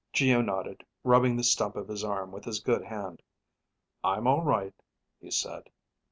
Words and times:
Geo 0.13 0.41
nodded, 0.41 0.83
rubbing 1.03 1.37
the 1.37 1.43
stump 1.43 1.75
of 1.75 1.87
his 1.87 2.03
arm 2.03 2.31
with 2.31 2.43
his 2.45 2.59
good 2.59 2.83
hand. 2.83 3.21
"I'm 4.03 4.25
all 4.25 4.41
right," 4.41 4.73
he 5.19 5.29
said. 5.29 5.69